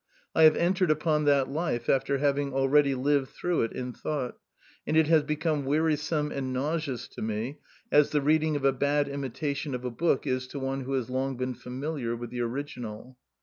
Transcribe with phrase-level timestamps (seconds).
[0.33, 4.35] I have entered upon that life after having already lived through it in thought,
[4.87, 7.59] and it has become wearisome and nauseous to me,
[7.91, 11.11] as the reading of a bad imitation of a book is to one who has
[11.11, 13.19] long been familiar with the original.